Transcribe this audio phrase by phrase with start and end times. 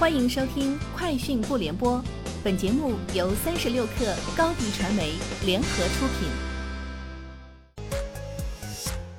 [0.00, 1.98] 欢迎收听《快讯不联播》，
[2.42, 5.12] 本节目由三十六克高低传媒
[5.44, 6.26] 联合出品。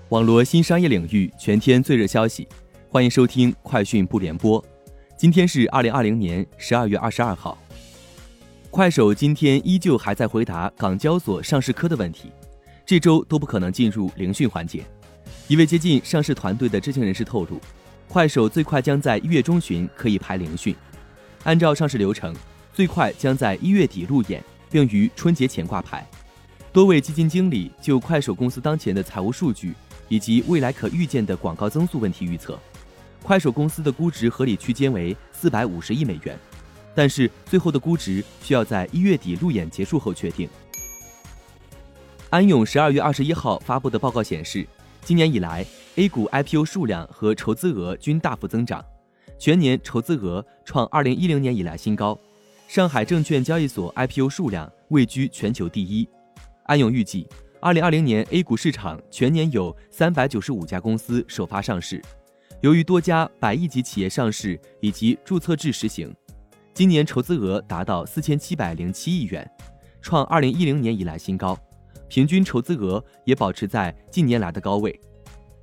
[0.09, 2.47] 网罗新商业领域全天最热消息，
[2.89, 4.59] 欢迎收听《快讯不联播》。
[5.15, 7.55] 今天是二零二零年十二月二十二号。
[8.71, 12.31] 快手今天依旧还在回答港交所上市科的问题，
[12.87, 14.83] 这周都不可能进入聆讯环节。
[15.47, 17.61] 一位接近上市团队的知情人士透露。
[18.11, 20.75] 快手最快将在一月中旬可以排聆讯，
[21.45, 22.35] 按照上市流程，
[22.73, 26.05] 最快将在一月底路演，并于春节前挂牌。
[26.73, 29.73] 多位基金经理就快手公司当前的财务数据
[30.09, 32.59] 以及未来可预见的广告增速问题预测，
[33.23, 36.37] 快手公司的估值合理区间为四百五十亿美元，
[36.93, 40.49] 但是最后的估值需要在一月底路演结束后确定。
[42.29, 44.67] 安永十二月二十一号发布的报告显示。
[45.03, 48.83] 今年以来，A 股 IPO 数量和筹资额均大幅增长，
[49.37, 52.17] 全年筹资额创2010年以来新高。
[52.67, 56.07] 上海证券交易所 IPO 数量位居全球第一。
[56.63, 57.27] 安永预计
[57.61, 62.01] ，2020年 A 股市场全年有395家公司首发上市。
[62.61, 66.15] 由于多家百亿级企业上市以及注册制实行，
[66.73, 69.51] 今年筹资额达到4707亿元，
[70.01, 71.57] 创2010年以来新高。
[72.07, 74.97] 平均筹资额也保持在近年来的高位，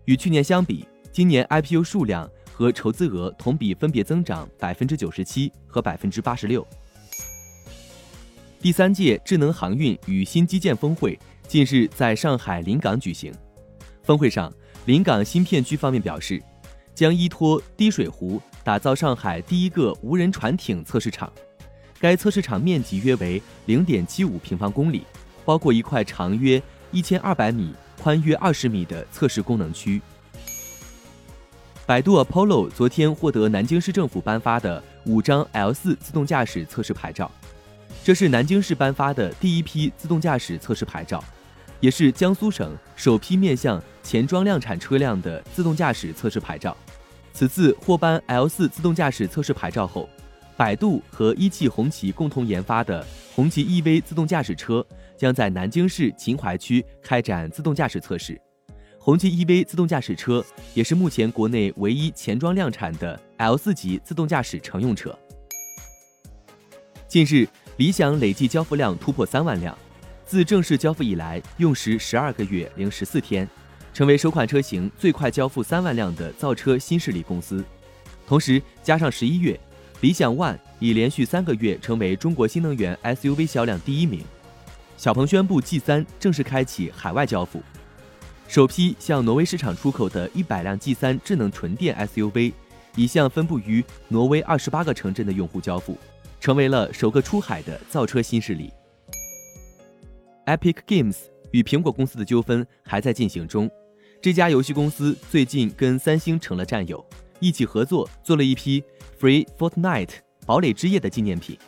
[0.08, 6.66] 与去年相比，今年 IPO 数量和筹资额同比分别增长百分之九十七和百分之八十六。
[8.58, 13.30] 第三届智能航运与新基建峰会近日在上海临港举行。
[14.02, 14.50] 峰会上，
[14.86, 16.42] 临港新片区方面表示，
[16.94, 21.30] 将依托滴水湖打造上海第一个无人船艇测试场，
[22.00, 25.04] 该测试场面积约为零点七五平方公里。
[25.44, 30.00] 包括一块长约一千二百米、宽约二十米的测试功能区。
[31.84, 37.30] 百度 Apollo 昨天获得南京市政府颁发的五张 L 四自动驾驶测试牌照，
[38.04, 41.24] 这是南京市颁发的第一批自动驾驶测试牌照，
[41.80, 46.76] 也是江苏省首批面向前装量产车辆的自动驾驶测试牌照。
[47.32, 50.08] 此次获颁 L 四自动驾驶测试牌照后，
[50.58, 54.84] 百度和一汽红旗共同研发的红旗 EV 自动驾驶车。
[55.18, 58.40] 将在南京市秦淮区开展自动驾驶测试。
[59.00, 65.12] 红旗 EV 自动驾驶车也是目前国内唯一前装量产的 L 四级自动驾驶乘用车。
[67.08, 67.48] 近日，
[67.78, 69.76] 理想累计交付量突破三万辆，
[70.24, 73.48] 自正式交付以来，用时十二个月零十四天，
[73.92, 77.64] 成为首款车型最快交付三万辆的造车新势力公司。
[78.24, 79.58] 同时，加上十一月，
[80.00, 84.22] 理想 ONE 已连续三个月成为中国新能源 SUV 销量第一名。
[84.96, 87.60] 小鹏宣布 G 三正式开启海外交付，
[88.46, 92.52] 首批向挪威市场出口的一百辆 G 三智能纯电 SUV，
[92.94, 95.98] 已向分布于挪威二十八个城镇的用户交付，
[96.40, 98.72] 成为了首个出海的造车新势力。
[100.46, 101.16] Epic Games
[101.50, 103.68] 与苹果公司的纠纷还在进行中，
[104.22, 107.04] 这家游戏公司最近跟三星成了战友，
[107.40, 108.82] 一起合作做了一批
[109.20, 110.16] Free Fortnite
[110.46, 111.58] 堡垒之夜的纪念品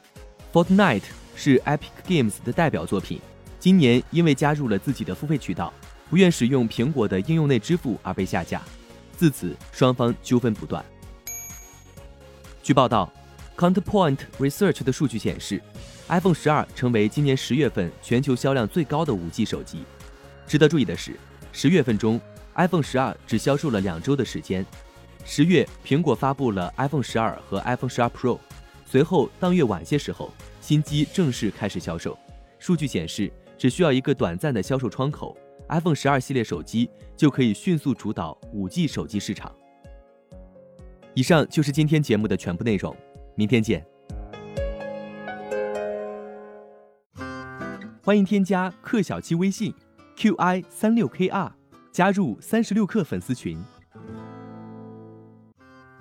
[0.53, 1.03] ，Fortnite。
[1.37, 3.19] 是 Epic Games 的代表作品，
[3.59, 5.73] 今年因为加入了自己的付费渠道，
[6.11, 8.61] 不愿使用苹果的应用内支付而被下架，
[9.17, 10.85] 自此双方纠纷不断。
[12.63, 13.11] 据报道
[13.57, 15.63] ，Counterpoint Research 的数据显示
[16.09, 19.85] ，iPhone 十二成为今年十月份全球销量最高的 5G 手机。
[20.47, 21.19] 值得注意的是，
[21.55, 22.21] 十月份中
[22.57, 24.67] iPhone 十二只销售了两周的时间。
[25.25, 28.39] 十月，苹果发布了 iPhone 十二和 iPhone 十二 Pro，
[28.85, 30.31] 随后当月晚些时候。
[30.61, 32.17] 新机正式开始销售，
[32.59, 35.37] 数据显示，只需要一个短暂的销售窗口
[35.71, 39.53] ，iPhone 十二系列手机就可以迅速主导 5G 手机市场。
[41.15, 42.95] 以上就是今天节目的全部内容，
[43.35, 43.85] 明天见。
[48.05, 49.75] 欢迎添加克小七微信
[50.15, 51.51] ，qi 三六 kr，
[51.91, 53.61] 加入三十六氪粉丝群。